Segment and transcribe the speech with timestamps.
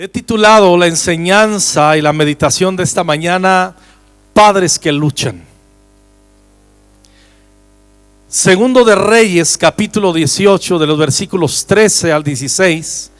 [0.00, 3.74] He titulado la enseñanza y la meditación de esta mañana,
[4.32, 5.44] Padres que luchan.
[8.28, 13.10] Segundo de Reyes, capítulo 18, de los versículos 13 al 16,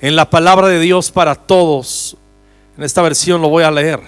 [0.00, 2.16] en la palabra de Dios para todos.
[2.76, 4.00] En esta versión lo voy a leer.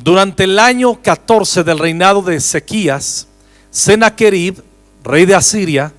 [0.00, 3.28] Durante el año 14 del reinado de Ezequías,
[3.70, 4.64] Sennacherib,
[5.04, 5.92] rey de Asiria,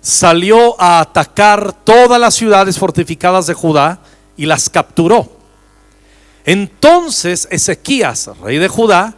[0.00, 4.00] salió a atacar todas las ciudades fortificadas de Judá
[4.36, 5.30] y las capturó.
[6.44, 9.14] Entonces Ezequías, rey de Judá,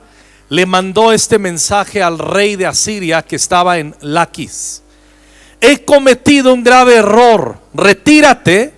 [0.49, 4.83] le mandó este mensaje al rey de Asiria que estaba en Laquis.
[5.61, 8.75] He cometido un grave error, retírate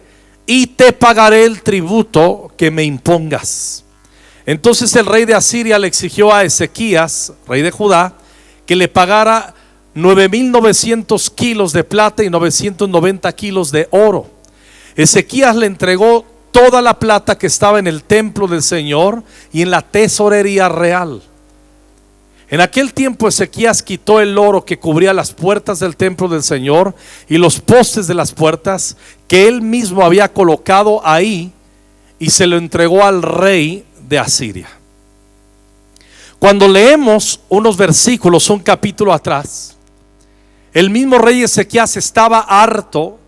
[0.47, 3.84] y te pagaré el tributo que me impongas.
[4.47, 8.14] Entonces el rey de Asiria le exigió a Ezequías, rey de Judá,
[8.64, 9.55] que le pagara
[9.97, 14.30] 9.900 kilos de plata y 990 kilos de oro.
[14.96, 19.22] Ezequías le entregó toda la plata que estaba en el templo del Señor
[19.52, 21.22] y en la tesorería real.
[22.48, 26.94] En aquel tiempo Ezequías quitó el oro que cubría las puertas del templo del Señor
[27.28, 28.97] y los postes de las puertas
[29.28, 31.53] que él mismo había colocado ahí
[32.19, 34.69] y se lo entregó al rey de Asiria.
[36.38, 39.77] Cuando leemos unos versículos, un capítulo atrás,
[40.72, 43.19] el mismo rey Ezequías estaba harto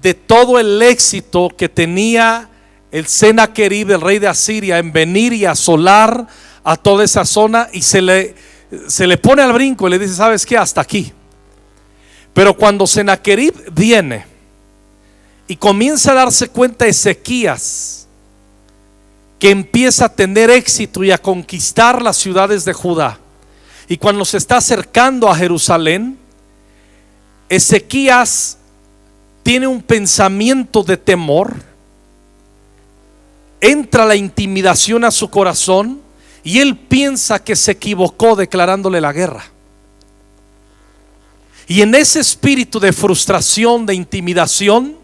[0.00, 2.48] de todo el éxito que tenía
[2.90, 6.26] el Senaquerib, el rey de Asiria, en venir y asolar
[6.62, 8.34] a toda esa zona y se le,
[8.86, 10.56] se le pone al brinco y le dice, ¿sabes qué?
[10.56, 11.12] Hasta aquí.
[12.34, 14.26] Pero cuando Senaquerib viene
[15.48, 18.06] y comienza a darse cuenta Ezequías,
[19.38, 23.18] que empieza a tener éxito y a conquistar las ciudades de Judá,
[23.88, 26.18] y cuando se está acercando a Jerusalén,
[27.48, 28.58] Ezequías
[29.42, 31.54] tiene un pensamiento de temor,
[33.60, 36.00] entra la intimidación a su corazón
[36.42, 39.44] y él piensa que se equivocó declarándole la guerra.
[41.68, 44.96] Y en ese espíritu de frustración, de intimidación,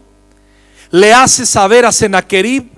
[0.91, 2.69] le hace saber a Sennacherib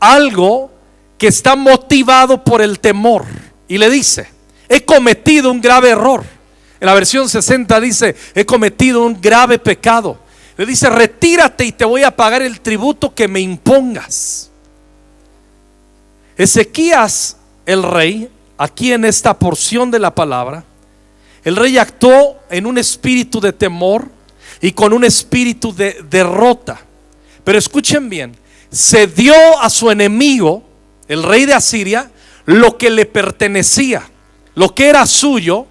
[0.00, 0.70] algo
[1.16, 3.24] que está motivado por el temor.
[3.68, 4.28] Y le dice,
[4.68, 6.24] he cometido un grave error.
[6.80, 10.18] En la versión 60 dice, he cometido un grave pecado.
[10.58, 14.50] Le dice, retírate y te voy a pagar el tributo que me impongas.
[16.36, 20.64] Ezequías, el rey, aquí en esta porción de la palabra,
[21.44, 24.08] el rey actuó en un espíritu de temor
[24.60, 26.80] y con un espíritu de derrota.
[27.44, 28.36] Pero escuchen bien,
[28.68, 30.64] se dio a su enemigo,
[31.06, 32.10] el rey de Asiria,
[32.46, 34.10] lo que le pertenecía,
[34.56, 35.66] lo que era suyo,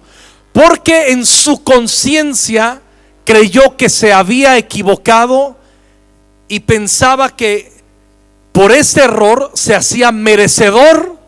[0.54, 2.80] porque en su conciencia
[3.28, 5.54] creyó que se había equivocado
[6.48, 7.70] y pensaba que
[8.52, 11.18] por este error se hacía merecedor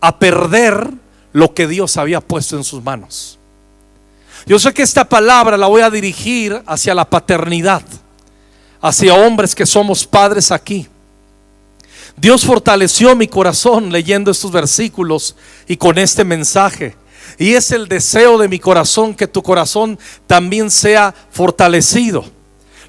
[0.00, 0.90] a perder
[1.32, 3.38] lo que Dios había puesto en sus manos.
[4.46, 7.82] Yo sé que esta palabra la voy a dirigir hacia la paternidad,
[8.80, 10.88] hacia hombres que somos padres aquí.
[12.16, 15.36] Dios fortaleció mi corazón leyendo estos versículos
[15.68, 16.96] y con este mensaje.
[17.36, 22.24] Y es el deseo de mi corazón que tu corazón también sea fortalecido.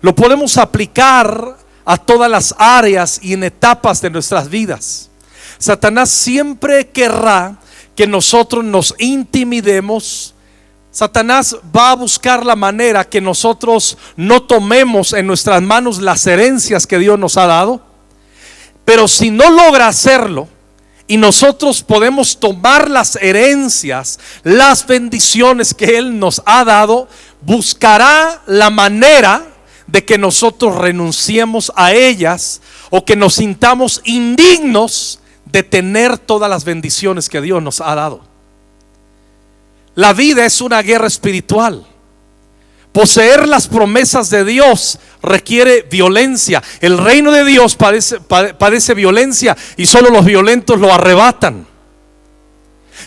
[0.01, 5.09] Lo podemos aplicar a todas las áreas y en etapas de nuestras vidas.
[5.57, 7.59] Satanás siempre querrá
[7.95, 10.35] que nosotros nos intimidemos.
[10.91, 16.87] Satanás va a buscar la manera que nosotros no tomemos en nuestras manos las herencias
[16.87, 17.81] que Dios nos ha dado.
[18.85, 20.47] Pero si no logra hacerlo,
[21.09, 27.07] y nosotros podemos tomar las herencias, las bendiciones que Él nos ha dado,
[27.41, 29.47] buscará la manera
[29.87, 32.61] de que nosotros renunciemos a ellas
[32.91, 38.21] o que nos sintamos indignos de tener todas las bendiciones que Dios nos ha dado.
[39.95, 41.87] La vida es una guerra espiritual.
[42.99, 46.61] Poseer las promesas de Dios requiere violencia.
[46.81, 51.65] El reino de Dios padece, violencia y solo los violentos lo arrebatan.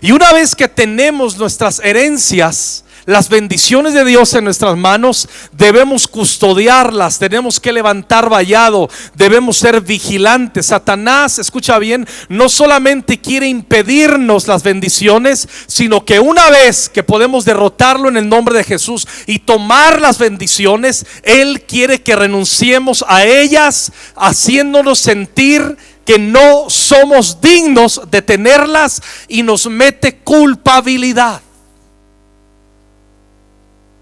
[0.00, 6.06] Y una vez que tenemos nuestras herencias, las bendiciones de Dios en nuestras manos, debemos
[6.06, 10.66] custodiarlas, tenemos que levantar vallado, debemos ser vigilantes.
[10.66, 17.44] Satanás, escucha bien, no solamente quiere impedirnos las bendiciones, sino que una vez que podemos
[17.44, 23.25] derrotarlo en el nombre de Jesús y tomar las bendiciones, Él quiere que renunciemos a
[23.25, 31.40] ellas, haciéndonos sentir que no somos dignos de tenerlas y nos mete culpabilidad.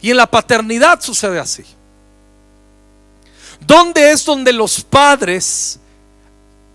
[0.00, 1.64] Y en la paternidad sucede así.
[3.66, 5.80] ¿Dónde es donde los padres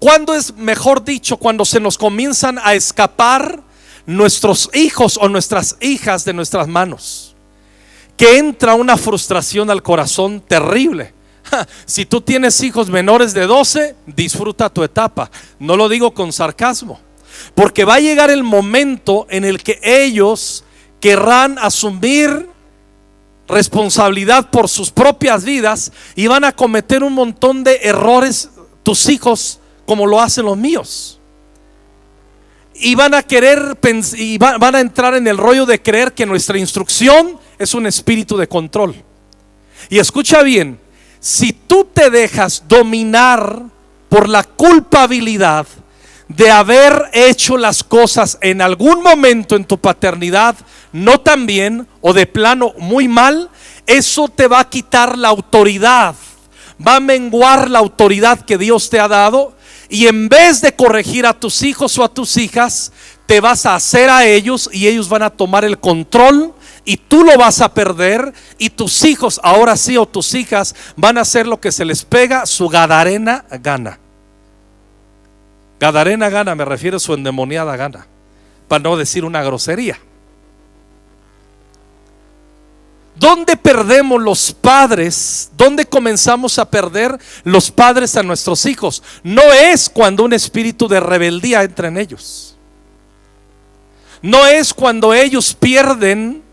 [0.05, 3.63] ¿Cuándo es mejor dicho cuando se nos comienzan a escapar
[4.05, 7.35] nuestros hijos o nuestras hijas de nuestras manos?
[8.17, 11.13] Que entra una frustración al corazón terrible.
[11.85, 15.31] Si tú tienes hijos menores de 12, disfruta tu etapa.
[15.59, 16.99] No lo digo con sarcasmo,
[17.53, 20.63] porque va a llegar el momento en el que ellos
[20.99, 22.49] querrán asumir
[23.47, 28.49] responsabilidad por sus propias vidas y van a cometer un montón de errores
[28.83, 31.19] tus hijos como lo hacen los míos.
[32.73, 33.77] Y van a querer
[34.17, 38.35] y van a entrar en el rollo de creer que nuestra instrucción es un espíritu
[38.35, 38.95] de control.
[39.89, 40.79] Y escucha bien,
[41.19, 43.63] si tú te dejas dominar
[44.09, 45.67] por la culpabilidad
[46.27, 50.55] de haber hecho las cosas en algún momento en tu paternidad
[50.91, 53.49] no tan bien o de plano muy mal,
[53.85, 56.15] eso te va a quitar la autoridad,
[56.85, 59.55] va a menguar la autoridad que Dios te ha dado
[59.89, 62.91] y en vez de corregir a tus hijos o a tus hijas,
[63.27, 66.53] te vas a hacer a ellos y ellos van a tomar el control
[66.85, 71.17] y tú lo vas a perder y tus hijos, ahora sí o tus hijas, van
[71.17, 73.99] a hacer lo que se les pega, su gadarena gana.
[75.79, 78.07] Gadarena gana, me refiero a su endemoniada gana,
[78.67, 79.99] para no decir una grosería.
[83.15, 85.49] ¿Dónde perdemos los padres?
[85.55, 89.01] ¿Dónde comenzamos a perder los padres a nuestros hijos?
[89.23, 92.57] No es cuando un espíritu de rebeldía entra en ellos.
[94.21, 96.43] No es cuando ellos pierden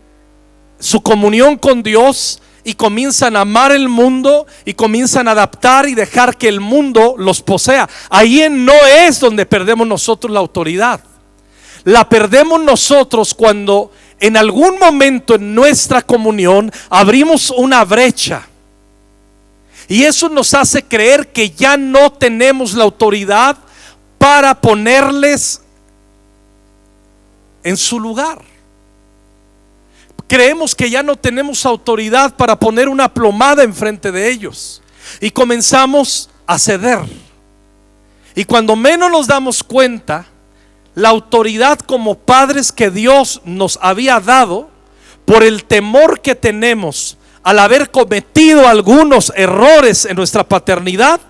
[0.79, 5.95] su comunión con Dios y comienzan a amar el mundo y comienzan a adaptar y
[5.95, 7.89] dejar que el mundo los posea.
[8.09, 11.01] Ahí no es donde perdemos nosotros la autoridad.
[11.83, 18.47] La perdemos nosotros cuando en algún momento en nuestra comunión abrimos una brecha.
[19.89, 23.57] Y eso nos hace creer que ya no tenemos la autoridad
[24.17, 25.61] para ponerles
[27.63, 28.52] en su lugar.
[30.33, 34.81] Creemos que ya no tenemos autoridad para poner una plomada enfrente de ellos.
[35.21, 37.01] Y comenzamos a ceder.
[38.33, 40.25] Y cuando menos nos damos cuenta,
[40.95, 44.71] la autoridad como padres que Dios nos había dado,
[45.25, 51.21] por el temor que tenemos al haber cometido algunos errores en nuestra paternidad,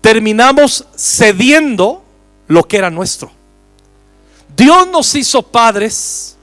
[0.00, 2.02] terminamos cediendo
[2.46, 3.30] lo que era nuestro.
[4.56, 6.37] Dios nos hizo padres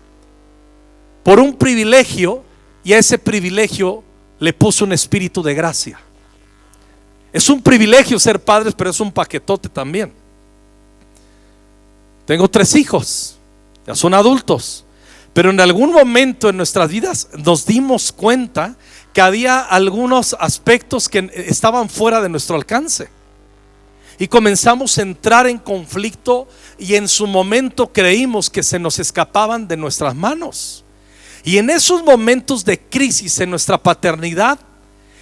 [1.26, 2.44] por un privilegio
[2.84, 4.04] y a ese privilegio
[4.38, 6.00] le puso un espíritu de gracia.
[7.34, 10.14] Es un privilegio ser padres, pero es un paquetote también.
[12.28, 13.40] Tengo tres hijos,
[13.88, 14.86] ya son adultos,
[15.34, 18.76] pero en algún momento en nuestras vidas nos dimos cuenta
[19.12, 23.10] que había algunos aspectos que estaban fuera de nuestro alcance.
[24.20, 29.68] Y comenzamos a entrar en conflicto y en su momento creímos que se nos escapaban
[29.68, 30.85] de nuestras manos.
[31.46, 34.60] Y en esos momentos de crisis en nuestra paternidad,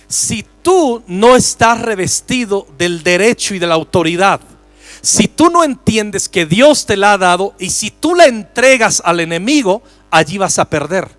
[0.08, 4.42] si tú no estás revestido del derecho y de la autoridad
[5.04, 9.02] si tú no entiendes que Dios te la ha dado y si tú la entregas
[9.04, 11.10] al enemigo, allí vas a perder.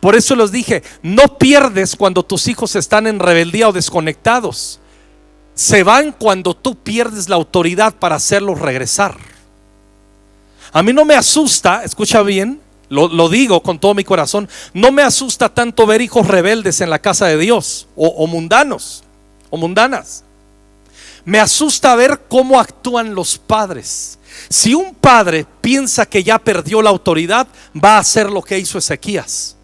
[0.00, 4.80] Por eso les dije, no pierdes cuando tus hijos están en rebeldía o desconectados.
[5.54, 9.18] Se van cuando tú pierdes la autoridad para hacerlos regresar.
[10.72, 15.02] A mí no me asusta, escucha bien, lo, digo con todo mi corazón, no me
[15.02, 19.02] asusta tanto ver hijos rebeldes en la casa de Dios o, o mundanos
[19.48, 20.24] o mundanas.
[21.24, 24.18] Me asusta ver cómo actúan los padres.
[24.48, 27.46] Si un padre piensa que ya perdió la autoridad,
[27.82, 29.56] va a hacer lo que hizo Ezequías.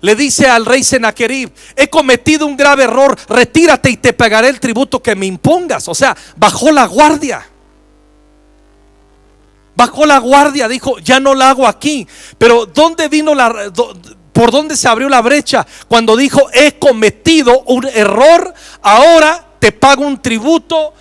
[0.00, 4.60] Le dice al rey Senaquerib, he cometido un grave error, retírate y te pagaré el
[4.60, 5.88] tributo que me impongas.
[5.88, 7.49] O sea, bajó la guardia.
[9.80, 12.06] Bajó la guardia, dijo, ya no la hago aquí.
[12.36, 13.72] Pero ¿dónde vino la...
[14.30, 15.66] ¿Por dónde se abrió la brecha?
[15.88, 20.92] Cuando dijo, he cometido un error, ahora te pago un tributo,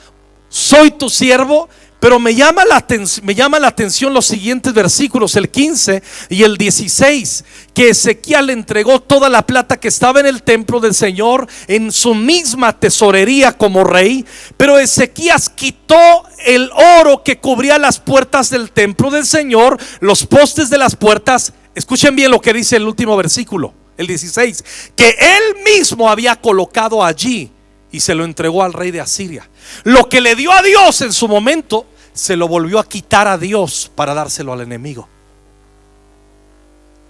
[0.47, 1.67] soy tu siervo.
[1.99, 2.85] Pero me llama, la
[3.23, 9.01] me llama la atención los siguientes versículos, el 15 y el 16, que Ezequiel entregó
[9.01, 13.83] toda la plata que estaba en el templo del Señor en su misma tesorería como
[13.83, 14.25] rey,
[14.55, 20.69] pero Ezequías quitó el oro que cubría las puertas del templo del Señor, los postes
[20.69, 21.51] de las puertas.
[21.75, 24.63] Escuchen bien lo que dice el último versículo, el 16,
[24.95, 27.51] que él mismo había colocado allí
[27.91, 29.49] y se lo entregó al rey de Asiria.
[29.83, 33.37] Lo que le dio a Dios en su momento, se lo volvió a quitar a
[33.37, 35.07] Dios para dárselo al enemigo.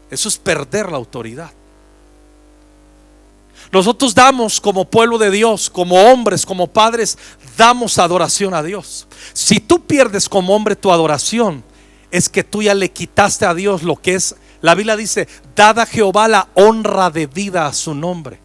[0.10, 1.52] Eso es perder la autoridad.
[3.72, 7.18] Nosotros damos como pueblo de Dios, como hombres, como padres,
[7.56, 9.08] damos adoración a Dios.
[9.34, 11.64] Si tú pierdes como hombre tu adoración,
[12.10, 14.36] es que tú ya le quitaste a Dios lo que es.
[14.62, 18.40] La Biblia dice, dada a Jehová la honra de vida a su nombre.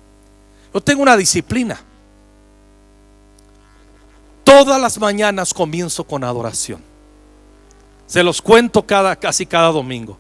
[0.74, 1.80] Yo tengo una disciplina.
[4.44, 6.82] Todas las mañanas comienzo con adoración.
[8.06, 10.18] Se los cuento cada, casi cada domingo.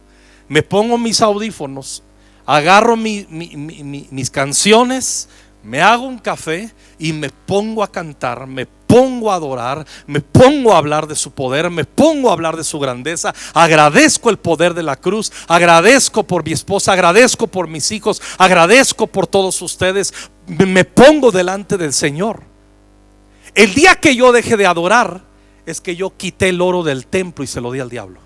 [0.48, 2.02] Me pongo mis audífonos,
[2.46, 5.28] agarro mis canciones,
[5.62, 10.74] me hago un café y me pongo a cantar, me pongo a adorar, me pongo
[10.74, 14.74] a hablar de su poder, me pongo a hablar de su grandeza, agradezco el poder
[14.74, 20.12] de la cruz, agradezco por mi esposa, agradezco por mis hijos, agradezco por todos ustedes,
[20.46, 22.53] me pongo delante del Señor.
[23.54, 25.22] El día que yo deje de adorar
[25.64, 28.20] es que yo quité el oro del templo y se lo di al diablo.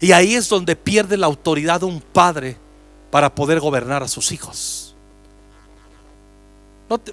[0.00, 2.56] Y ahí es donde pierde la autoridad de un padre
[3.10, 4.96] para poder gobernar a sus hijos.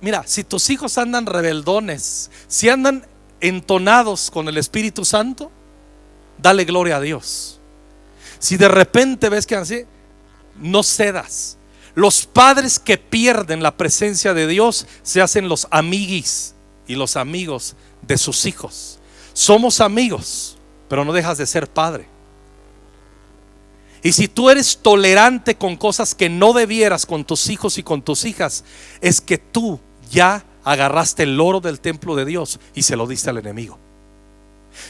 [0.02, 3.06] mira, si tus hijos andan rebeldones, si andan
[3.42, 5.52] entonados con el Espíritu Santo,
[6.38, 7.60] dale gloria a Dios.
[8.40, 9.84] Si de repente ves que así,
[10.56, 11.58] no cedas.
[11.94, 16.55] Los padres que pierden la presencia de Dios se hacen los amiguis
[16.88, 19.00] y los amigos de sus hijos.
[19.34, 22.08] Somos amigos, pero no dejas de ser padre.
[24.04, 28.04] Y si tú eres tolerante con cosas que no debieras con tus hijos y con
[28.04, 28.64] tus hijas,
[29.02, 29.80] es que tú
[30.12, 33.80] ya agarraste el oro del templo de Dios y se lo diste al enemigo.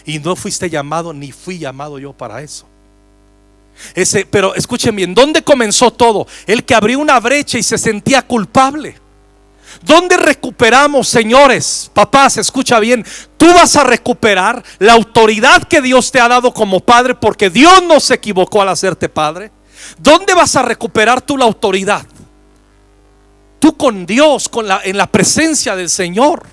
[0.06, 2.66] Y no fuiste llamado ni fui llamado yo para eso.
[3.94, 6.28] Ese, pero escuchen bien, ¿dónde comenzó todo?
[6.46, 9.00] El que abrió una brecha y se sentía culpable.
[9.86, 11.92] ¿Dónde recuperamos, señores?
[11.94, 13.06] Papás, escucha bien.
[13.38, 17.84] Tú vas a recuperar la autoridad que Dios te ha dado como padre porque Dios
[17.84, 19.52] no se equivocó al hacerte padre.
[20.00, 22.04] ¿Dónde vas a recuperar tú la autoridad?
[23.60, 26.48] Tú con Dios, con la, en la presencia del Señor,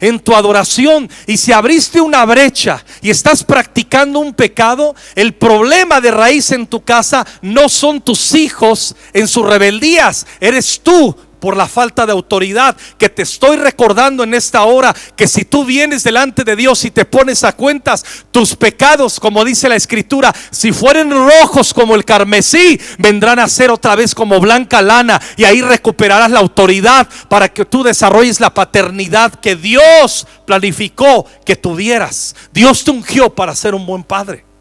[0.00, 1.10] en tu adoración.
[1.26, 6.66] Y si abriste una brecha y estás practicando un pecado, el problema de raíz en
[6.66, 12.12] tu casa no son tus hijos en sus rebeldías, eres tú por la falta de
[12.12, 16.84] autoridad que te estoy recordando en esta hora, que si tú vienes delante de Dios
[16.84, 21.96] y te pones a cuentas, tus pecados, como dice la escritura, si fueren rojos como
[21.96, 27.08] el carmesí, vendrán a ser otra vez como blanca lana y ahí recuperarás la autoridad
[27.28, 32.36] para que tú desarrolles la paternidad que Dios planificó que tuvieras.
[32.52, 34.51] Dios te ungió para ser un buen padre.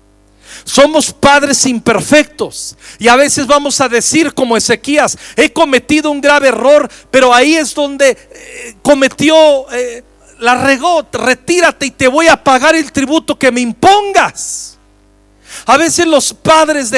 [0.64, 2.78] Somos padres imperfectos.
[3.00, 7.56] Y a veces vamos a decir como Ezequías, he cometido un grave error, pero ahí
[7.56, 10.04] es donde eh, cometió, eh,
[10.40, 14.78] la regó, retírate y te voy a pagar el tributo que me impongas.
[15.66, 16.92] A veces los padres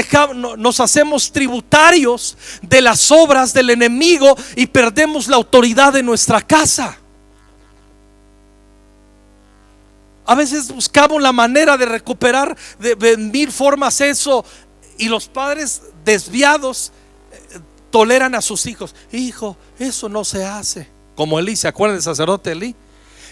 [0.58, 6.98] nos hacemos tributarios de las obras del enemigo y perdemos la autoridad de nuestra casa.
[10.26, 14.46] A veces buscamos la manera de recuperar de, mil formas eso
[14.98, 16.92] y los padres desviados
[17.32, 17.60] eh,
[17.92, 18.96] toleran a sus hijos.
[19.12, 20.90] Hijo, eso no se hace.
[21.16, 22.76] Como Elí, ¿se acuerdan del sacerdote Elí?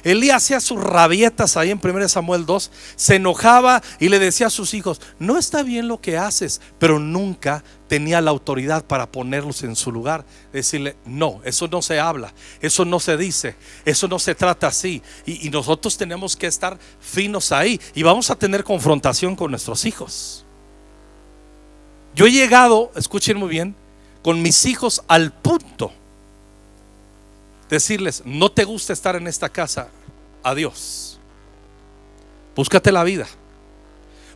[0.04, 4.52] Elí hacía sus rabietas ahí en 1 Samuel 2, se enojaba y le decía a
[4.52, 9.64] sus hijos, no está bien lo que haces, pero nunca tenía la autoridad para ponerlos
[9.64, 10.26] en su lugar.
[10.54, 13.56] Decirle, no, eso no se habla, eso no se dice,
[13.86, 15.02] eso no se trata así.
[15.26, 19.86] Y, y nosotros tenemos que estar finos ahí y vamos a tener confrontación con nuestros
[19.86, 20.46] hijos.
[22.14, 23.76] Yo he llegado, escuchen muy bien,
[24.22, 25.71] con mis hijos al punto
[27.76, 29.90] decirles, no te gusta estar en esta casa,
[30.44, 31.18] adiós.
[32.56, 33.28] Búscate la vida.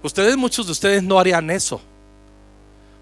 [0.02, 1.82] Ustedes, muchos de ustedes no harían eso.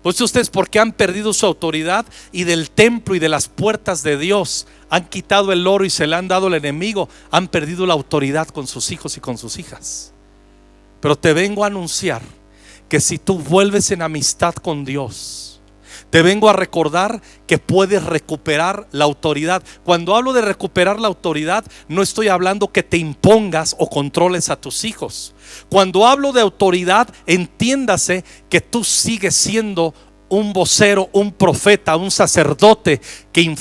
[0.01, 4.17] Pues ustedes porque han perdido su autoridad y del templo y de las puertas de
[4.17, 7.93] Dios han quitado el oro y se le han dado al enemigo, han perdido la
[7.93, 10.11] autoridad con sus hijos y con sus hijas.
[10.99, 12.21] Pero te vengo a anunciar
[12.89, 15.52] que si tú vuelves en amistad con Dios,
[16.13, 19.63] te vengo a recordar que puedes recuperar la autoridad.
[19.83, 24.61] Cuando hablo de recuperar la autoridad, no estoy hablando que te impongas o controles a
[24.61, 25.33] tus hijos.
[25.71, 29.95] Cuando hablo de autoridad, entiéndase que tú sigues siendo
[30.29, 33.01] un vocero, un profeta, un sacerdote
[33.31, 33.55] que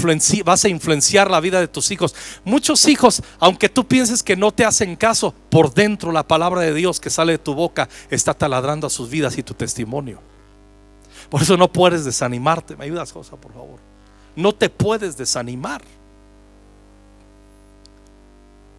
[0.45, 2.15] vas a influenciar la vida de tus hijos.
[2.45, 6.75] Muchos hijos, aunque tú pienses que no te hacen caso, por dentro la palabra de
[6.75, 10.32] Dios que sale de tu boca está taladrando a sus vidas y tu testimonio.
[11.33, 12.77] Por eso no puedes desanimarte.
[12.77, 13.79] ¿Me ayudas, Josa, por favor?
[14.37, 15.81] No te puedes desanimar.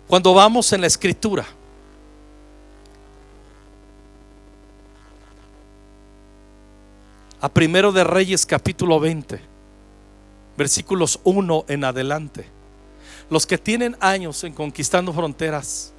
[0.08, 1.48] Cuando vamos en la escritura,
[7.42, 9.42] a primero de Reyes capítulo 20,
[10.56, 12.46] versículos 1 en adelante.
[13.32, 15.92] Los que tienen años en conquistando fronteras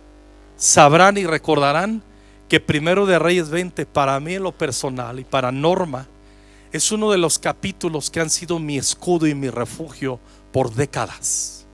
[0.57, 2.01] sabrán y recordarán
[2.49, 6.07] que primero de Reyes 20 para mí en lo personal y para Norma
[6.75, 10.19] es uno de los capítulos que han sido mi escudo y mi refugio
[10.51, 11.65] por décadas.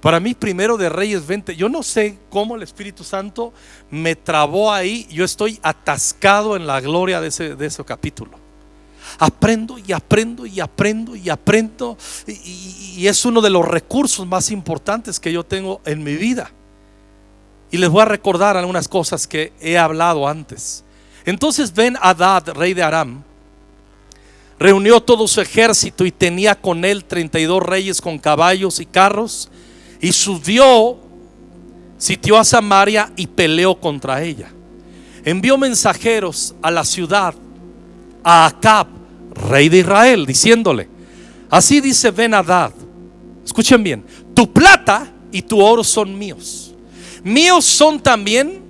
[0.00, 3.52] Para mí, primero de Reyes 20, yo no sé cómo el Espíritu Santo
[3.90, 5.06] me trabó ahí.
[5.10, 8.30] Yo estoy atascado en la gloria de ese, de ese capítulo.
[9.18, 11.98] Aprendo y aprendo y aprendo y aprendo.
[12.26, 16.50] Y, es uno de los recursos más importantes que yo tengo en mi vida.
[17.70, 20.82] Y les voy a recordar algunas cosas que he hablado antes.
[21.26, 23.22] Entonces Ben Hadad, rey de Aram,
[24.60, 29.48] reunió todo su ejército y tenía con él 32 reyes con caballos y carros
[30.02, 30.98] y subió,
[31.96, 34.52] sitió a Samaria y peleó contra ella.
[35.24, 37.34] Envió mensajeros a la ciudad,
[38.22, 38.86] a Acab,
[39.48, 40.88] rey de Israel, diciéndole,
[41.48, 42.72] así dice Ben Hadad,
[43.44, 46.74] escuchen bien, tu plata y tu oro son míos.
[47.24, 48.62] Míos son también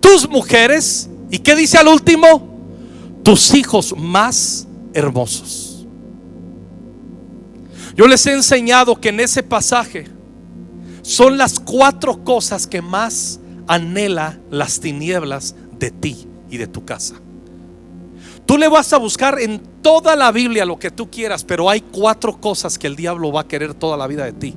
[0.00, 2.54] tus mujeres y qué dice al último,
[3.24, 5.86] tus hijos más hermosos.
[7.94, 10.06] Yo les he enseñado que en ese pasaje
[11.02, 17.16] son las cuatro cosas que más anhela las tinieblas de ti y de tu casa.
[18.46, 21.80] Tú le vas a buscar en toda la Biblia lo que tú quieras, pero hay
[21.80, 24.54] cuatro cosas que el diablo va a querer toda la vida de ti.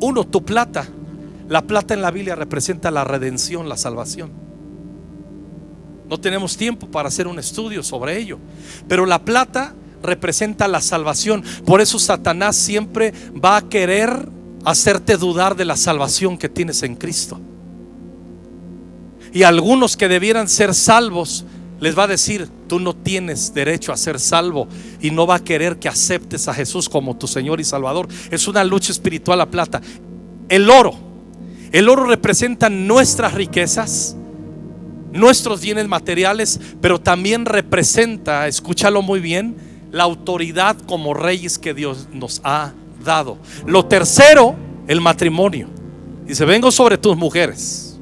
[0.00, 0.86] Uno, tu plata.
[1.48, 4.45] La plata en la Biblia representa la redención, la salvación.
[6.08, 8.38] No tenemos tiempo para hacer un estudio sobre ello.
[8.88, 11.42] Pero la plata representa la salvación.
[11.64, 14.28] Por eso Satanás siempre va a querer
[14.64, 17.40] hacerte dudar de la salvación que tienes en Cristo.
[19.32, 21.44] Y algunos que debieran ser salvos,
[21.80, 24.66] les va a decir, tú no tienes derecho a ser salvo
[25.00, 28.08] y no va a querer que aceptes a Jesús como tu Señor y Salvador.
[28.30, 29.82] Es una lucha espiritual la plata.
[30.48, 30.94] El oro.
[31.72, 34.16] El oro representa nuestras riquezas
[35.12, 39.56] nuestros bienes materiales, pero también representa, escúchalo muy bien,
[39.92, 42.72] la autoridad como reyes que Dios nos ha
[43.04, 43.38] dado.
[43.66, 44.54] Lo tercero,
[44.86, 45.68] el matrimonio.
[46.26, 47.98] Dice, vengo sobre tus mujeres.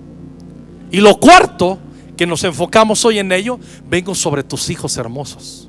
[0.90, 1.78] Y lo cuarto,
[2.16, 5.68] que nos enfocamos hoy en ello, vengo sobre tus hijos hermosos.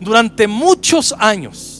[0.00, 1.71] Durante muchos años,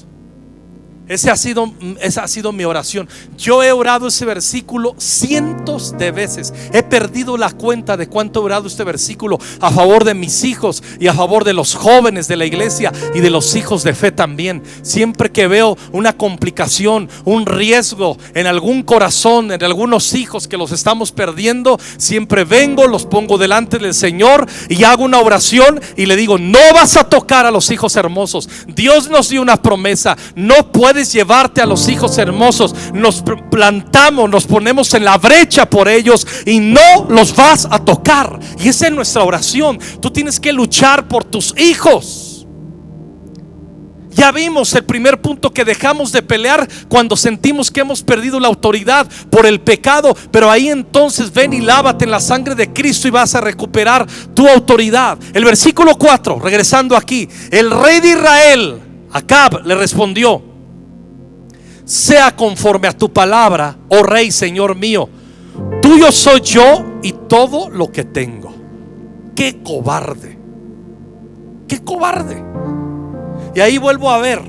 [1.13, 3.09] ese ha, sido, esa ha sido mi oración.
[3.37, 6.55] Yo he orado ese versículo cientos de veces.
[6.73, 10.83] He perdido la cuenta de cuánto he orado este versículo a favor de mis hijos
[10.99, 14.13] y a favor de los jóvenes de la iglesia y de los hijos de fe
[14.13, 14.63] también.
[14.83, 20.73] Siempre que veo una complicación, un riesgo en algún corazón, en algunos hijos que los
[20.73, 26.17] estamos perdiendo, siempre vengo, los pongo delante del Señor y hago una oración y le
[26.17, 28.49] digo, no vas a tocar a los hijos hermosos.
[28.67, 30.17] Dios nos dio una promesa.
[30.35, 30.73] No
[31.11, 32.75] llevarte a los hijos hermosos.
[32.93, 38.39] Nos plantamos, nos ponemos en la brecha por ellos y no los vas a tocar.
[38.63, 39.79] Y esa es nuestra oración.
[40.01, 42.33] Tú tienes que luchar por tus hijos.
[44.15, 48.49] Ya vimos el primer punto que dejamos de pelear cuando sentimos que hemos perdido la
[48.49, 50.15] autoridad por el pecado.
[50.31, 54.07] Pero ahí entonces ven y lávate en la sangre de Cristo y vas a recuperar
[54.35, 55.19] tu autoridad.
[55.33, 58.81] El versículo 4, regresando aquí, el rey de Israel,
[59.13, 60.52] Acab, le respondió
[61.93, 65.11] sea conforme a tu palabra, oh Rey, Señor mío.
[65.83, 68.55] Tuyo soy yo y todo lo que tengo.
[69.37, 70.39] Qué cobarde.
[71.69, 72.43] Qué cobarde.
[73.55, 74.41] Y ahí vuelvo a ver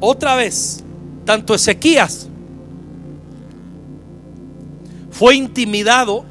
[0.00, 0.82] otra vez,
[1.24, 2.28] tanto Ezequías
[5.12, 6.24] fue intimidado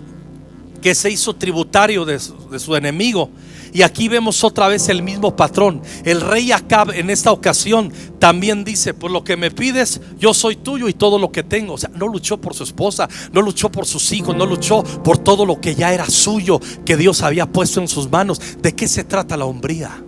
[0.82, 3.30] que se hizo tributario de su, de su enemigo
[3.78, 5.84] y aquí vemos otra vez el mismo patrón.
[6.04, 10.56] El rey Acab en esta ocasión también dice, por lo que me pides, yo soy
[10.56, 11.76] tuyo y todo lo que tengo.
[11.76, 15.20] O sea, no luchó por su esposa, no luchó por sus hijos, no luchó por
[15.20, 18.42] todo lo que ya era suyo, que Dios había puesto en sus manos.
[18.64, 20.04] ¿De qué se trata la hombría?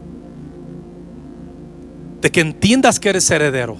[2.22, 3.78] De que entiendas que eres heredero.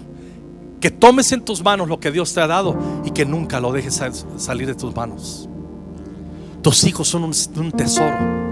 [0.80, 3.72] Que tomes en tus manos lo que Dios te ha dado y que nunca lo
[3.72, 4.00] dejes
[4.38, 5.50] salir de tus manos.
[6.62, 8.49] Tus hijos son un, un tesoro.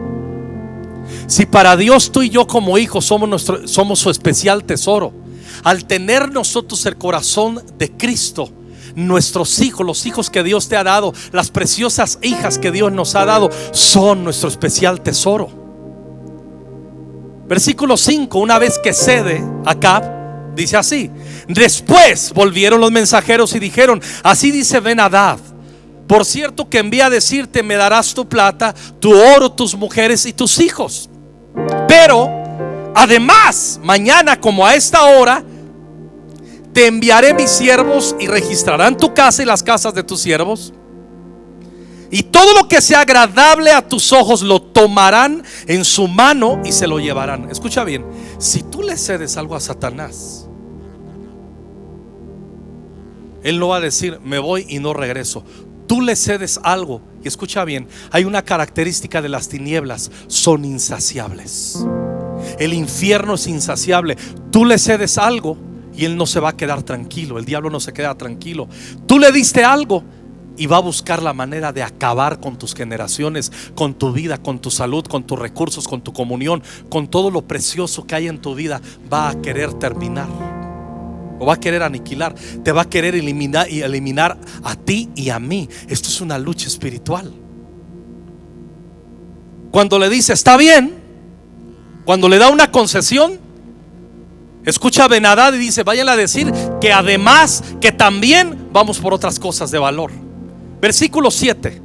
[1.28, 5.14] Si para Dios tú y yo como hijos somos, nuestro, somos su especial tesoro,
[5.64, 8.52] al tener nosotros el corazón de Cristo,
[8.96, 13.16] nuestros hijos, los hijos que Dios te ha dado, las preciosas hijas que Dios nos
[13.16, 15.50] ha dado, son nuestro especial tesoro.
[17.48, 21.10] Versículo 5, una vez que cede Acab, dice así,
[21.48, 25.40] después volvieron los mensajeros y dijeron, así dice Ben Hadad,
[26.08, 30.34] por cierto que envía a decirte, me darás tu plata, tu oro, tus mujeres y
[30.34, 31.10] tus hijos.
[31.88, 32.30] Pero,
[32.96, 35.44] además, mañana como a esta hora,
[36.74, 40.74] te enviaré mis siervos y registrarán tu casa y las casas de tus siervos.
[42.10, 46.72] Y todo lo que sea agradable a tus ojos lo tomarán en su mano y
[46.72, 47.50] se lo llevarán.
[47.50, 48.06] Escucha bien,
[48.38, 50.48] si tú le cedes algo a Satanás,
[53.44, 55.44] él no va a decir, me voy y no regreso.
[55.88, 57.02] Tú le cedes algo.
[57.24, 61.86] Y escucha bien, hay una característica de las tinieblas, son insaciables.
[62.60, 64.18] El infierno es insaciable.
[64.52, 65.58] Tú le cedes algo
[65.96, 67.40] y él no se va a quedar tranquilo.
[67.40, 68.68] El diablo no se queda tranquilo.
[69.08, 70.04] Tú le diste algo
[70.58, 74.60] y va a buscar la manera de acabar con tus generaciones, con tu vida, con
[74.60, 78.40] tu salud, con tus recursos, con tu comunión, con todo lo precioso que hay en
[78.40, 78.82] tu vida.
[79.12, 80.57] Va a querer terminar.
[81.40, 82.34] O va a querer aniquilar.
[82.64, 85.70] Te va a querer eliminar y eliminar a ti y a mí.
[85.88, 87.34] Esto es una lucha espiritual.
[89.72, 90.96] Cuando le dice, está bien,
[92.06, 93.40] cuando le da una concesión,
[94.66, 99.40] escucha a Benadad y dice, vayan a decir que además, que también vamos por otras
[99.40, 100.12] cosas de valor.
[100.82, 101.82] Versículo 7.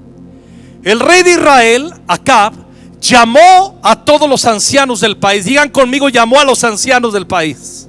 [0.84, 2.52] El rey de Israel, Acab,
[3.00, 5.44] llamó a todos los ancianos del país.
[5.44, 7.88] Digan conmigo, llamó a los ancianos del país.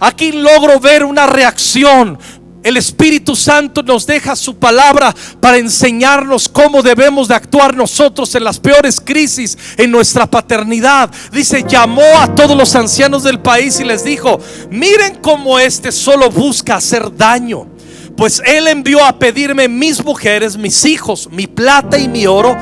[0.00, 2.18] Aquí logro ver una reacción.
[2.62, 8.44] El Espíritu Santo nos deja su palabra para enseñarnos cómo debemos de actuar nosotros en
[8.44, 11.10] las peores crisis en nuestra paternidad.
[11.30, 16.30] Dice, llamó a todos los ancianos del país y les dijo, miren cómo este solo
[16.30, 17.74] busca hacer daño
[18.16, 22.56] pues él envió a pedirme mis mujeres, mis hijos, mi plata y mi oro,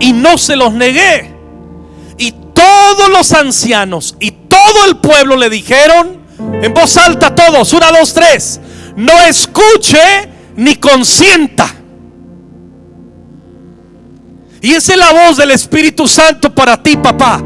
[0.00, 1.34] y no se los negué.
[2.18, 7.90] Y todos los ancianos y todo el pueblo le dijeron, en voz alta todos, una,
[7.90, 8.60] dos, tres,
[8.96, 11.74] no escuche ni consienta.
[14.60, 17.42] Y esa es la voz del Espíritu Santo para ti, papá.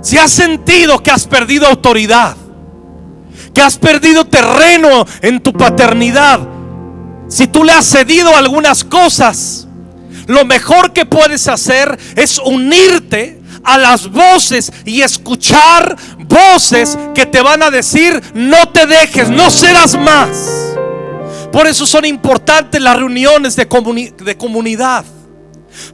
[0.00, 2.36] Si has sentido que has perdido autoridad,
[3.52, 6.40] que has perdido terreno en tu paternidad,
[7.28, 9.66] si tú le has cedido algunas cosas,
[10.26, 17.42] lo mejor que puedes hacer es unirte a las voces y escuchar voces que te
[17.42, 20.76] van a decir, no te dejes, no serás más.
[21.52, 23.66] Por eso son importantes las reuniones de,
[24.24, 25.04] de comunidad.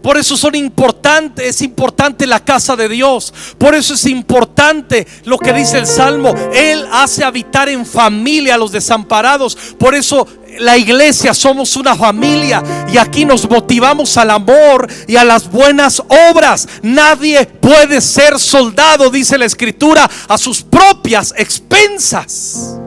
[0.00, 3.32] Por eso son importantes, es importante la casa de Dios.
[3.58, 6.34] Por eso es importante lo que dice el Salmo.
[6.52, 9.56] Él hace habitar en familia a los desamparados.
[9.78, 10.26] Por eso
[10.58, 12.62] la iglesia somos una familia
[12.92, 16.68] y aquí nos motivamos al amor y a las buenas obras.
[16.82, 22.78] Nadie puede ser soldado, dice la escritura, a sus propias expensas.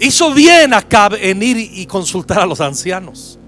[0.00, 3.38] Hizo bien acá en ir y consultar a los ancianos.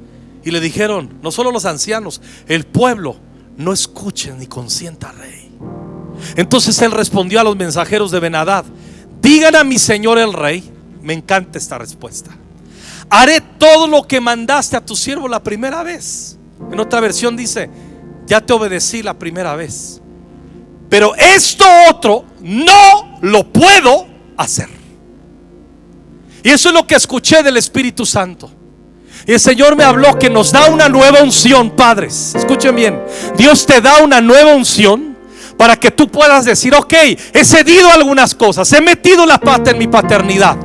[0.42, 3.16] Y le dijeron, no solo los ancianos, el pueblo,
[3.56, 5.50] no escuchen ni consienta rey.
[6.36, 8.64] Entonces él respondió a los mensajeros de Benadad,
[9.20, 10.64] digan a mi señor el rey,
[11.02, 12.30] me encanta esta respuesta,
[13.08, 16.38] haré todo lo que mandaste a tu siervo la primera vez.
[16.70, 17.70] En otra versión dice,
[18.26, 20.00] ya te obedecí la primera vez.
[20.88, 24.68] Pero esto otro no lo puedo hacer.
[26.42, 28.50] Y eso es lo que escuché del Espíritu Santo.
[29.26, 32.34] Y el Señor me habló que nos da una nueva unción, padres.
[32.34, 33.00] Escuchen bien.
[33.36, 35.16] Dios te da una nueva unción
[35.56, 36.94] para que tú puedas decir, ok,
[37.34, 40.56] he cedido algunas cosas, he metido la pata en mi paternidad.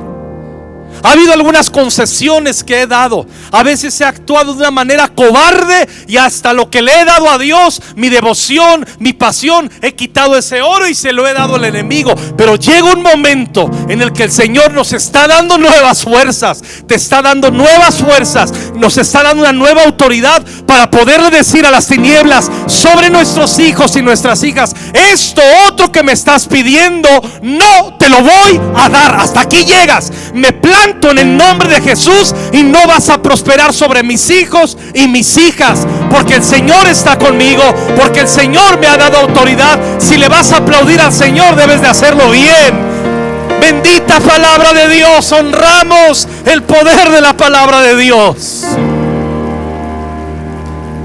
[1.02, 3.26] Ha habido algunas concesiones que he dado.
[3.52, 7.30] A veces he actuado de una manera cobarde y hasta lo que le he dado
[7.30, 11.56] a Dios, mi devoción, mi pasión, he quitado ese oro y se lo he dado
[11.56, 12.14] al enemigo.
[12.36, 16.94] Pero llega un momento en el que el Señor nos está dando nuevas fuerzas, te
[16.94, 21.86] está dando nuevas fuerzas, nos está dando una nueva autoridad para poder decir a las
[21.86, 27.08] tinieblas sobre nuestros hijos y nuestras hijas, esto otro que me estás pidiendo,
[27.42, 29.16] no te lo voy a dar.
[29.16, 30.12] Hasta aquí llegas.
[30.34, 30.52] Me
[31.10, 35.36] en el nombre de Jesús y no vas a prosperar sobre mis hijos y mis
[35.36, 35.86] hijas.
[36.10, 37.62] Porque el Señor está conmigo,
[37.96, 39.78] porque el Señor me ha dado autoridad.
[39.98, 42.96] Si le vas a aplaudir al Señor, debes de hacerlo bien.
[43.60, 48.64] Bendita palabra de Dios, honramos el poder de la palabra de Dios.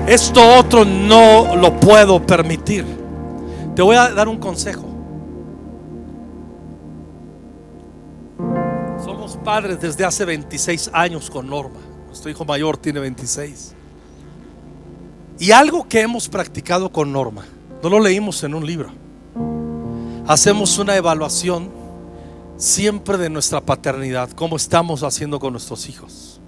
[0.07, 2.85] Esto otro no lo puedo permitir.
[3.75, 4.90] Te voy a dar un consejo.
[9.43, 11.79] Padres desde hace 26 años con Norma.
[12.07, 13.73] Nuestro hijo mayor tiene 26.
[15.39, 17.45] Y algo que hemos practicado con Norma,
[17.81, 18.91] no lo leímos en un libro.
[20.27, 21.71] Hacemos una evaluación
[22.57, 26.39] siempre de nuestra paternidad, cómo estamos haciendo con nuestros hijos.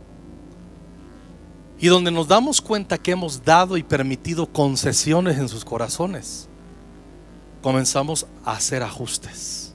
[1.79, 6.47] Y donde nos damos cuenta que hemos dado y permitido concesiones en sus corazones,
[7.61, 9.73] comenzamos a hacer ajustes.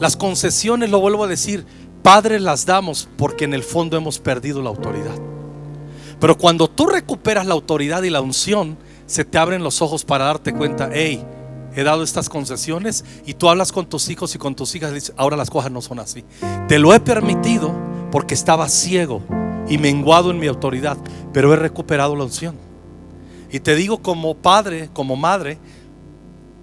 [0.00, 1.64] Las concesiones, lo vuelvo a decir,
[2.02, 5.16] padres las damos porque en el fondo hemos perdido la autoridad.
[6.20, 8.76] Pero cuando tú recuperas la autoridad y la unción,
[9.06, 11.24] se te abren los ojos para darte cuenta, hey,
[11.76, 14.94] he dado estas concesiones y tú hablas con tus hijos y con tus hijas y
[14.94, 16.24] dices, ahora las cosas no son así.
[16.68, 17.74] Te lo he permitido
[18.10, 19.22] porque estaba ciego
[19.68, 20.96] y menguado en mi autoridad,
[21.32, 22.56] pero he recuperado la unción.
[23.50, 25.58] Y te digo como padre, como madre,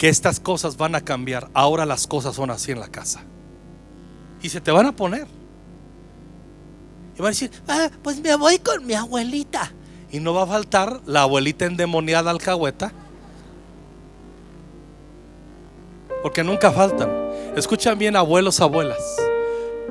[0.01, 1.51] que estas cosas van a cambiar.
[1.53, 3.21] Ahora las cosas son así en la casa.
[4.41, 5.27] Y se te van a poner.
[7.15, 9.71] Y van a decir, ah, pues me voy con mi abuelita.
[10.11, 12.91] Y no va a faltar la abuelita endemoniada alcahueta.
[16.23, 17.11] Porque nunca faltan.
[17.55, 19.17] Escuchan bien, abuelos, abuelas.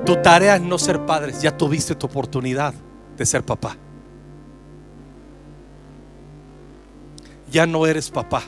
[0.05, 1.41] Tu tarea es no ser padres.
[1.41, 2.73] Ya tuviste tu oportunidad
[3.15, 3.77] de ser papá.
[7.49, 8.43] Ya no eres papá.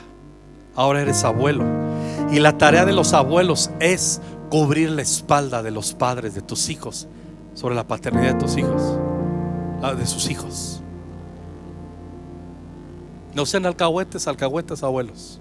[0.76, 1.64] Ahora eres abuelo.
[2.30, 6.68] Y la tarea de los abuelos es cubrir la espalda de los padres de tus
[6.68, 7.08] hijos
[7.54, 8.82] sobre la paternidad de tus hijos,
[9.96, 10.80] de sus hijos.
[13.34, 15.40] No sean alcahuetes, alcahuetes, abuelos.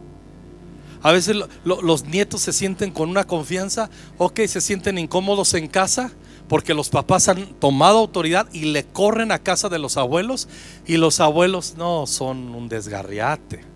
[1.01, 6.11] A veces los nietos se sienten con una confianza, ok, se sienten incómodos en casa
[6.47, 10.47] porque los papás han tomado autoridad y le corren a casa de los abuelos
[10.85, 13.72] y los abuelos no son un desgarriate.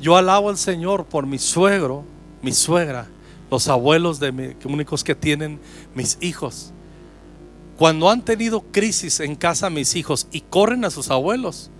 [0.00, 2.04] Yo alabo al Señor por mi suegro,
[2.42, 3.08] mi suegra,
[3.50, 5.60] los abuelos de mi, únicos que tienen
[5.94, 6.72] mis hijos.
[7.78, 11.70] Cuando han tenido crisis en casa mis hijos y corren a sus abuelos,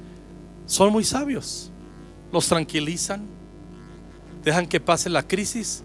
[0.67, 1.71] son muy sabios.
[2.33, 3.27] Los tranquilizan,
[4.43, 5.83] dejan que pase la crisis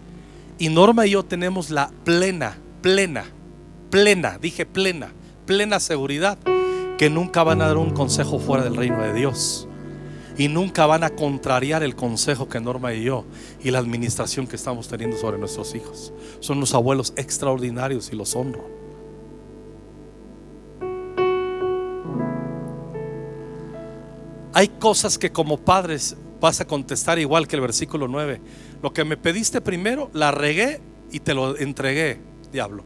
[0.58, 3.24] y Norma y yo tenemos la plena, plena,
[3.90, 5.12] plena, dije plena,
[5.46, 6.38] plena seguridad
[6.98, 9.68] que nunca van a dar un consejo fuera del reino de Dios
[10.40, 13.26] y nunca van a contrariar el consejo que Norma y yo
[13.62, 16.14] y la administración que estamos teniendo sobre nuestros hijos.
[16.40, 18.64] Son los abuelos extraordinarios y los honro.
[24.54, 28.40] Hay cosas que como padres vas a contestar igual que el versículo 9.
[28.82, 30.80] Lo que me pediste primero, la regué
[31.12, 32.18] y te lo entregué,
[32.50, 32.82] diablo.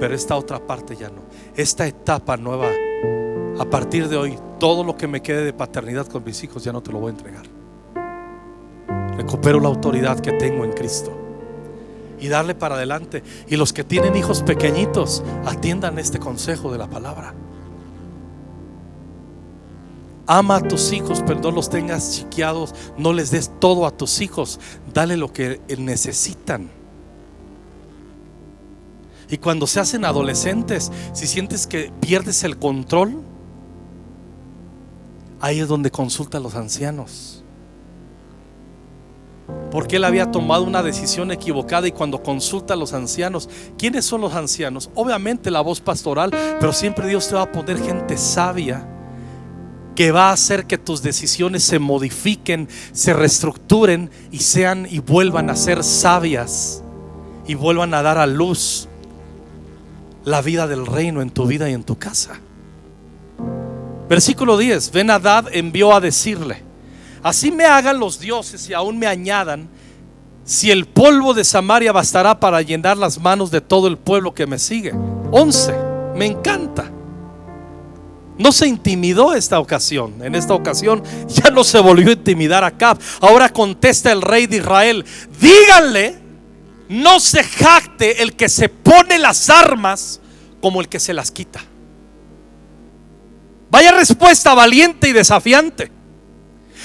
[0.00, 1.22] Pero esta otra parte ya no.
[1.54, 2.72] Esta etapa nueva
[3.58, 6.72] a partir de hoy, todo lo que me quede de paternidad con mis hijos ya
[6.72, 7.46] no te lo voy a entregar.
[9.16, 11.12] Recupero la autoridad que tengo en Cristo
[12.20, 13.22] y darle para adelante.
[13.48, 17.34] Y los que tienen hijos pequeñitos, atiendan este consejo de la palabra.
[20.26, 24.20] Ama a tus hijos, pero no los tengas chiqueados, no les des todo a tus
[24.20, 24.58] hijos,
[24.92, 26.68] dale lo que necesitan.
[29.28, 33.22] Y cuando se hacen adolescentes, si sientes que pierdes el control,
[35.46, 37.44] Ahí es donde consulta a los ancianos.
[39.70, 44.22] Porque él había tomado una decisión equivocada y cuando consulta a los ancianos, ¿quiénes son
[44.22, 44.90] los ancianos?
[44.96, 48.88] Obviamente la voz pastoral, pero siempre Dios te va a poner gente sabia
[49.94, 55.48] que va a hacer que tus decisiones se modifiquen, se reestructuren y sean y vuelvan
[55.48, 56.82] a ser sabias
[57.46, 58.88] y vuelvan a dar a luz
[60.24, 62.40] la vida del reino en tu vida y en tu casa.
[64.08, 66.62] Versículo 10, Benadad envió a decirle,
[67.22, 69.68] así me hagan los dioses y aún me añadan,
[70.44, 74.46] si el polvo de Samaria bastará para llenar las manos de todo el pueblo que
[74.46, 74.92] me sigue.
[75.32, 75.74] 11,
[76.14, 76.88] me encanta.
[78.38, 80.22] No se intimidó esta ocasión.
[80.22, 82.98] En esta ocasión ya no se volvió a intimidar a Cab.
[83.20, 85.04] Ahora contesta el rey de Israel.
[85.40, 86.18] Díganle,
[86.88, 90.20] no se jacte el que se pone las armas
[90.60, 91.60] como el que se las quita.
[93.76, 95.92] Vaya respuesta valiente y desafiante.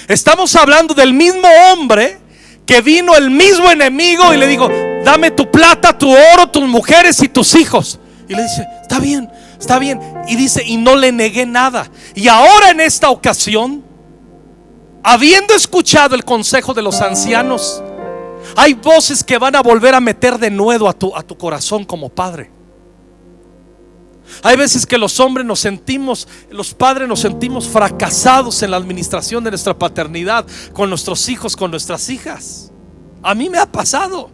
[0.09, 2.17] Estamos hablando del mismo hombre
[2.65, 4.69] que vino el mismo enemigo y le dijo,
[5.05, 7.97] dame tu plata, tu oro, tus mujeres y tus hijos.
[8.27, 10.01] Y le dice, está bien, está bien.
[10.27, 11.89] Y dice, y no le negué nada.
[12.13, 13.85] Y ahora en esta ocasión,
[15.01, 17.81] habiendo escuchado el consejo de los ancianos,
[18.57, 21.85] hay voces que van a volver a meter de nuevo a tu, a tu corazón
[21.85, 22.51] como padre.
[24.43, 29.43] Hay veces que los hombres nos sentimos, los padres nos sentimos fracasados en la administración
[29.43, 32.71] de nuestra paternidad con nuestros hijos, con nuestras hijas.
[33.23, 34.29] A mí me ha pasado.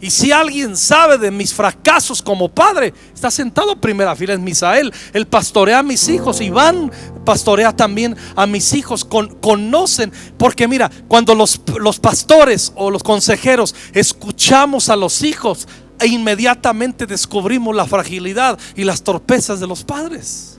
[0.00, 4.44] Y si alguien sabe de mis fracasos como padre, está sentado en primera fila en
[4.44, 4.92] Misael.
[5.14, 6.42] Él pastorea a mis hijos.
[6.42, 6.92] Iván
[7.24, 9.04] pastorea también a mis hijos.
[9.04, 10.12] conocen.
[10.36, 15.66] Porque mira, cuando los, los pastores o los consejeros escuchamos a los hijos,
[16.04, 20.58] e inmediatamente descubrimos la fragilidad y las torpezas de los padres.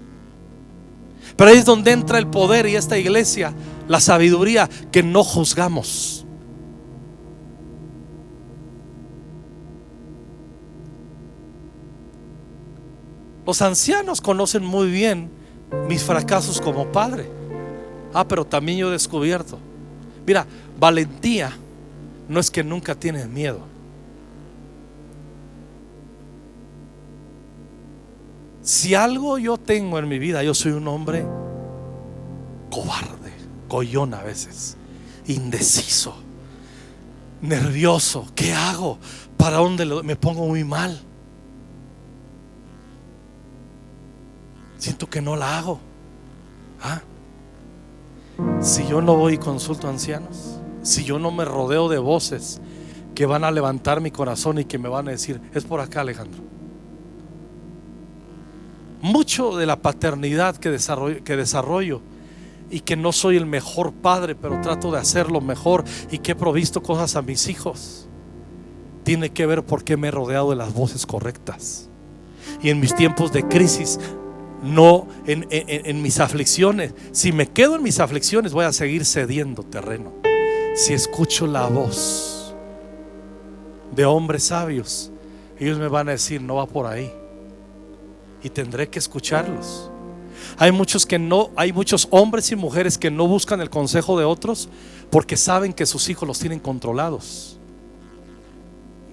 [1.38, 3.53] Pero ahí es donde entra el poder y esta iglesia,
[3.88, 6.25] la sabiduría que no juzgamos.
[13.45, 15.29] Los ancianos conocen muy bien
[15.88, 17.29] mis fracasos como padre.
[18.15, 19.60] Ah, pero también yo he descubierto.
[20.25, 20.47] Mira,
[20.79, 21.55] valentía
[22.27, 23.74] no es que nunca tienes miedo
[28.65, 31.23] Si algo yo tengo en mi vida, yo soy un hombre
[32.71, 33.32] cobarde,
[33.67, 34.75] collón a veces,
[35.28, 36.15] indeciso,
[37.41, 38.25] nervioso.
[38.34, 38.97] ¿Qué hago?
[39.38, 40.99] ¿Para dónde me pongo muy mal?
[44.80, 45.80] Siento que no la hago.
[46.82, 47.04] ¿Ah?
[48.62, 52.60] Si yo no voy y consulto a ancianos, si yo no me rodeo de voces
[53.13, 56.01] que van a levantar mi corazón y que me van a decir, es por acá
[56.01, 56.54] Alejandro.
[59.05, 62.01] Mucho de la paternidad que desarrollo, que desarrollo
[62.71, 66.35] y que no soy el mejor padre, pero trato de hacerlo mejor y que he
[66.35, 68.07] provisto cosas a mis hijos,
[69.03, 71.87] tiene que ver porque me he rodeado de las voces correctas.
[72.63, 73.99] Y en mis tiempos de crisis
[74.63, 76.95] no en, mis aflicciones.
[77.11, 80.13] Si me quedo en mis aflicciones, voy a seguir cediendo terreno.
[80.73, 82.55] Si escucho la voz
[83.95, 85.11] de hombres sabios,
[85.59, 87.11] ellos me van a decir, no va por ahí.
[88.45, 89.89] Y tendré que escucharlos.
[90.60, 94.25] Hay muchos que no, hay muchos hombres y mujeres que no buscan el consejo de
[94.25, 94.69] otros
[95.10, 97.58] porque saben que sus hijos los tienen controlados.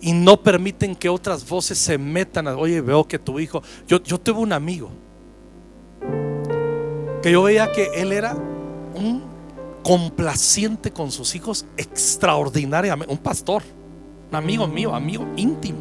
[0.03, 2.47] Y no permiten que otras voces se metan.
[2.49, 3.63] Oye, veo que tu hijo.
[3.89, 4.91] Yo, yo tuve un amigo
[7.23, 8.35] que yo veía que él era
[8.95, 9.23] un
[9.83, 13.63] complaciente con sus hijos extraordinariamente, un pastor,
[14.29, 15.79] un amigo mío, amigo íntimo.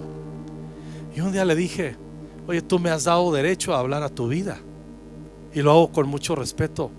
[1.14, 1.98] Y un día le dije,
[2.48, 4.60] oye, tú me has dado derecho a hablar a tu vida.
[5.54, 6.92] Y lo hago con mucho respeto.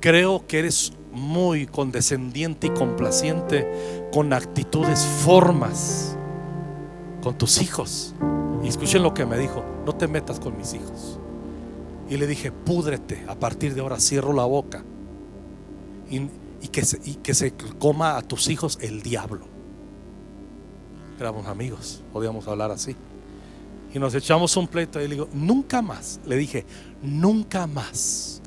[0.00, 3.66] Creo que eres muy condescendiente y complaciente
[4.12, 6.16] con actitudes, formas
[7.22, 8.14] con tus hijos.
[8.62, 11.18] Y escuchen lo que me dijo, no te metas con mis hijos.
[12.08, 14.84] Y le dije, púdrete, a partir de ahora cierro la boca.
[16.08, 19.46] Y, que, se, y que se coma a tus hijos el diablo.
[21.18, 22.94] Éramos amigos, podíamos hablar así.
[23.96, 26.20] Y nos echamos un pleito y le digo, nunca más.
[26.26, 26.66] Le dije,
[27.00, 28.42] nunca más,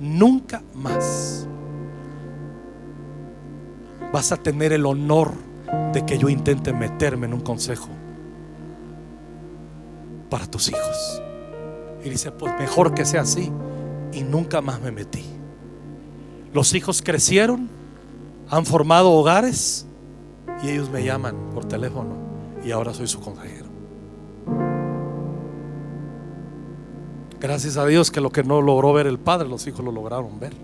[0.00, 1.46] nunca más.
[4.10, 5.32] Vas a tener el honor
[5.92, 7.90] de que yo intente meterme en un consejo
[10.30, 11.22] para tus hijos.
[12.02, 13.52] Y dice, pues mejor que sea así.
[14.10, 15.26] Y nunca más me metí.
[16.54, 17.68] Los hijos crecieron,
[18.48, 19.84] han formado hogares
[20.62, 22.16] y ellos me llaman por teléfono
[22.64, 23.63] y ahora soy su consejero.
[27.44, 30.40] Gracias a Dios que lo que no logró ver el padre, los hijos lo lograron
[30.40, 30.54] ver.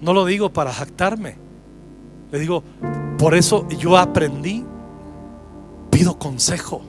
[0.00, 1.36] No lo digo para jactarme.
[2.32, 2.64] Le digo,
[3.16, 4.64] por eso yo aprendí,
[5.88, 6.82] pido consejo.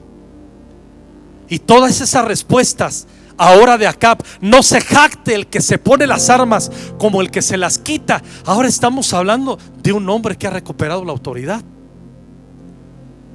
[1.48, 6.30] Y todas esas respuestas ahora de Acab, no se jacte el que se pone las
[6.30, 8.24] armas como el que se las quita.
[8.44, 11.62] Ahora estamos hablando de un hombre que ha recuperado la autoridad.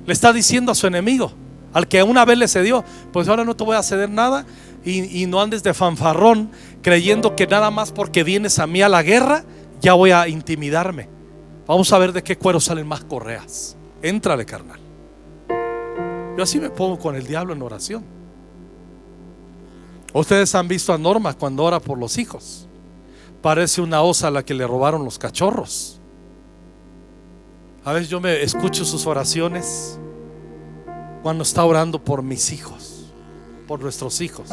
[0.06, 1.32] Le está diciendo a su enemigo,
[1.78, 4.48] al que una vez le cedió, pues ahora no te voy a ceder nada
[4.84, 6.50] y, no andes de fanfarrón
[6.82, 9.44] creyendo que nada más porque vienes a mí a la guerra,
[9.80, 11.08] ya voy a intimidarme.
[11.68, 13.78] Vamos a ver de qué cuero salen más correas.
[14.02, 14.80] Éntrale, carnal.
[16.36, 18.04] Yo así me pongo con el diablo en oración.
[20.14, 22.68] Ustedes han visto a Norma cuando ora por los hijos.
[23.44, 26.02] Parece una osa a la que le robaron los cachorros.
[27.86, 30.00] A veces yo me escucho sus oraciones
[31.24, 33.12] cuando está orando por mis hijos,
[33.68, 34.50] por nuestros hijos,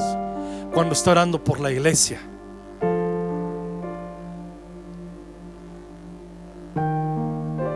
[0.73, 2.21] cuando está orando por la iglesia.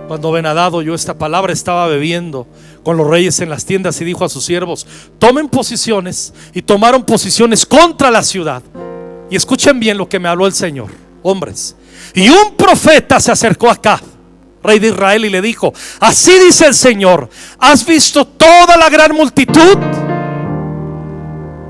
[0.09, 2.47] Cuando Benadado yo esta palabra estaba bebiendo
[2.83, 4.87] con los reyes en las tiendas y dijo a sus siervos,
[5.19, 8.63] tomen posiciones y tomaron posiciones contra la ciudad.
[9.31, 10.89] Y escuchen bien lo que me habló el Señor,
[11.23, 11.77] hombres.
[12.15, 14.01] Y un profeta se acercó acá,
[14.63, 17.29] rey de Israel, y le dijo, así dice el Señor,
[17.59, 19.77] ¿has visto toda la gran multitud?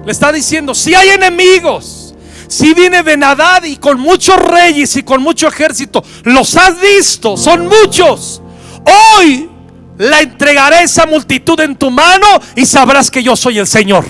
[0.05, 2.15] Le está diciendo, si hay enemigos,
[2.49, 7.69] si viene Benadad y con muchos reyes y con mucho ejército, los has visto, son
[7.69, 8.41] muchos.
[9.19, 9.51] Hoy
[9.99, 14.07] la entregaré esa multitud en tu mano y sabrás que yo soy el Señor.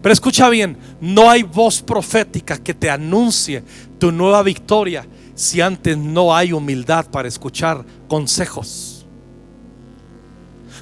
[0.00, 3.62] Pero escucha bien, no hay voz profética que te anuncie
[3.98, 9.06] tu nueva victoria si antes no hay humildad para escuchar consejos.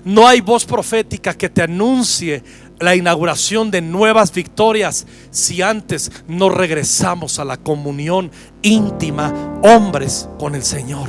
[0.05, 2.43] No hay voz profética que te anuncie
[2.79, 8.31] la inauguración de nuevas victorias si antes no regresamos a la comunión
[8.63, 11.09] íntima, hombres, con el Señor.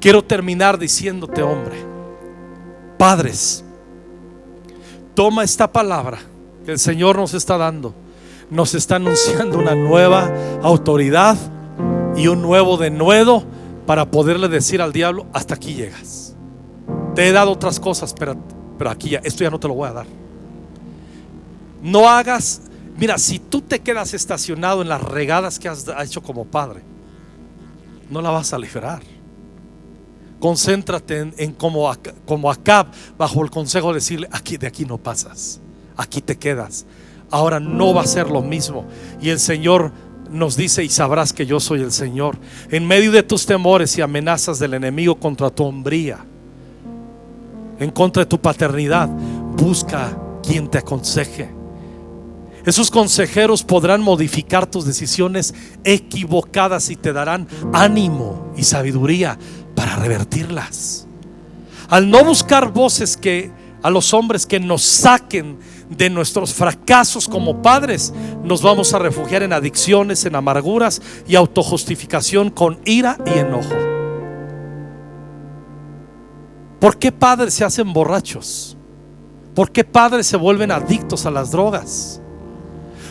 [0.00, 1.76] Quiero terminar diciéndote, hombre,
[2.98, 3.64] padres,
[5.14, 6.18] toma esta palabra
[6.64, 7.94] que el Señor nos está dando.
[8.50, 10.32] Nos está anunciando una nueva
[10.62, 11.36] autoridad
[12.16, 13.44] y un nuevo denuedo
[13.86, 16.34] para poderle decir al diablo, hasta aquí llegas.
[17.14, 18.36] Te he dado otras cosas, pero,
[18.78, 20.06] pero aquí ya, esto ya no te lo voy a dar.
[21.82, 22.62] No hagas,
[22.96, 26.82] mira, si tú te quedas estacionado en las regadas que has hecho como padre,
[28.10, 29.02] no la vas a liberar.
[30.40, 31.90] Concéntrate en, como,
[32.26, 32.86] como Acab,
[33.16, 35.60] bajo el consejo de decirle, aquí de aquí no pasas,
[35.96, 36.86] aquí te quedas.
[37.30, 38.86] Ahora no va a ser lo mismo.
[39.20, 39.92] Y el Señor
[40.30, 42.36] nos dice, y sabrás que yo soy el Señor.
[42.70, 46.18] En medio de tus temores y amenazas del enemigo contra tu hombría,
[47.78, 51.50] en contra de tu paternidad, busca quien te aconseje.
[52.64, 55.54] Esos consejeros podrán modificar tus decisiones
[55.84, 59.38] equivocadas y te darán ánimo y sabiduría
[59.74, 61.06] para revertirlas.
[61.90, 63.52] Al no buscar voces que
[63.84, 65.58] a los hombres que nos saquen
[65.90, 72.48] de nuestros fracasos como padres, nos vamos a refugiar en adicciones, en amarguras y autojustificación
[72.48, 73.74] con ira y enojo.
[76.80, 78.78] ¿Por qué padres se hacen borrachos?
[79.54, 82.22] ¿Por qué padres se vuelven adictos a las drogas?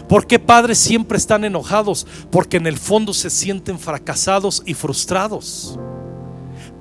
[0.10, 2.08] ¿Por qué padres siempre están enojados?
[2.32, 5.78] Porque en el fondo se sienten fracasados y frustrados.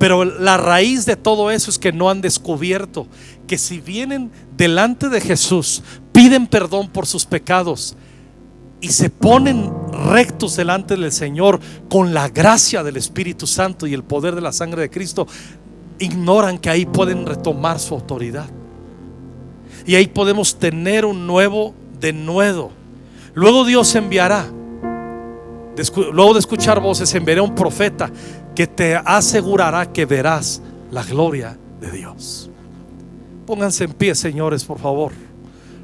[0.03, 3.07] Pero la raíz de todo eso es que no han descubierto
[3.47, 7.95] que si vienen delante de Jesús, piden perdón por sus pecados
[8.83, 9.71] y se ponen
[10.11, 14.51] rectos delante del Señor con la gracia del Espíritu Santo y el poder de la
[14.51, 15.25] sangre de Cristo,
[15.99, 18.49] ignoran que ahí pueden retomar su autoridad.
[19.85, 22.71] Y ahí podemos tener un nuevo denuedo.
[23.33, 24.47] Luego Dios enviará,
[26.11, 28.11] luego de escuchar voces, enviará un profeta
[28.53, 32.49] que te asegurará que verás la gloria de Dios.
[33.45, 35.11] Pónganse en pie, señores, por favor.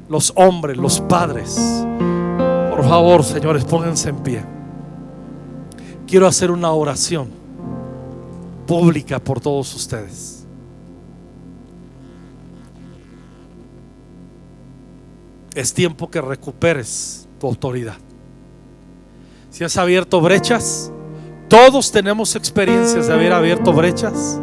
[0.08, 1.56] Los hombres, los padres.
[2.70, 4.42] Por favor, señores, pónganse en pie.
[6.06, 7.28] Quiero hacer una oración
[8.66, 10.46] pública por todos ustedes.
[15.54, 17.96] Es tiempo que recuperes tu autoridad.
[19.50, 20.90] Si has abierto brechas,
[21.48, 24.40] todos tenemos experiencias de haber abierto brechas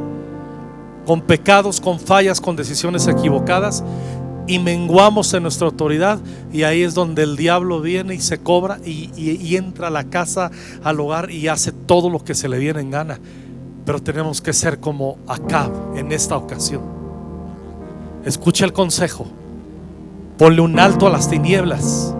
[1.08, 3.82] con pecados, con fallas, con decisiones equivocadas
[4.46, 6.20] y menguamos en nuestra autoridad
[6.52, 10.52] y ahí es donde el diablo viene y se cobra y, entra a la casa,
[10.84, 13.20] al hogar y hace todo lo que se le viene en gana.
[13.86, 16.82] Pero tenemos que ser como acá en esta ocasión.
[18.26, 19.28] Escucha el consejo.
[20.38, 22.14] Ponle un alto a las tinieblas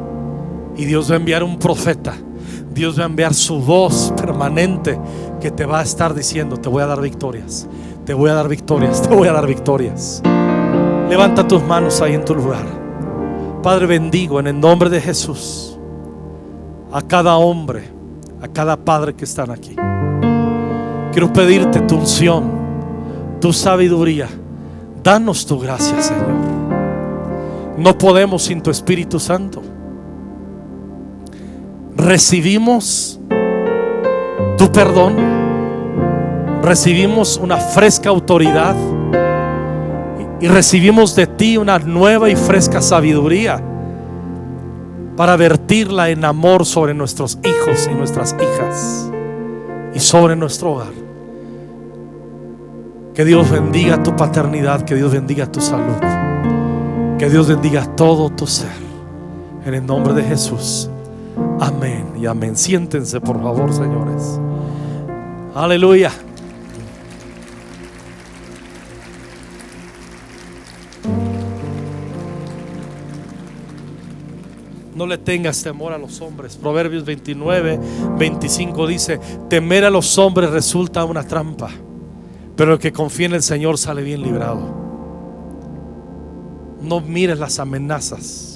[0.78, 2.16] y Dios va a enviar un profeta
[2.78, 5.00] Dios va a enviar su voz permanente
[5.42, 7.68] que te va a estar diciendo, te voy a dar victorias,
[8.08, 10.24] te voy a dar victorias, te voy a dar victorias.
[11.10, 12.66] Levanta tus manos ahí en tu lugar.
[13.62, 15.78] Padre, bendigo en el nombre de Jesús
[16.90, 17.84] a cada hombre,
[18.42, 19.76] a cada padre que están aquí.
[21.12, 22.50] Quiero pedirte tu unción,
[23.42, 24.30] tu sabiduría.
[25.04, 26.28] Danos tu gracia, Señor.
[27.78, 29.62] No podemos sin tu Espíritu Santo
[31.98, 33.20] recibimos
[34.58, 35.37] tu perdón,
[36.68, 38.76] recibimos una fresca autoridad
[40.42, 43.64] y recibimos de ti una nueva y fresca sabiduría
[45.16, 49.10] para vertirla en amor sobre nuestros hijos y nuestras hijas
[49.94, 50.94] y sobre nuestro hogar.
[53.16, 55.96] Que Dios bendiga tu paternidad, que Dios bendiga tu salud,
[57.18, 58.88] que Dios bendiga todo tu ser.
[59.66, 60.90] En el nombre de Jesús.
[61.60, 62.56] Amén y amén.
[62.56, 64.40] Siéntense, por favor, señores.
[65.56, 66.12] Aleluya.
[74.98, 76.56] No le tengas temor a los hombres.
[76.56, 77.80] Proverbios 29,
[78.18, 81.70] 25 dice, temer a los hombres resulta una trampa,
[82.56, 84.76] pero el que confía en el Señor sale bien librado.
[86.82, 88.47] No mires las amenazas